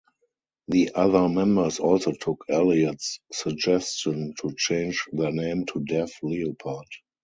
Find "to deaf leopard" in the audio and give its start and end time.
5.67-6.87